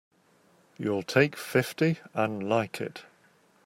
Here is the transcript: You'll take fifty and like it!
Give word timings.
You'll 0.79 1.03
take 1.03 1.35
fifty 1.35 1.99
and 2.15 2.49
like 2.49 2.81
it! 2.81 3.03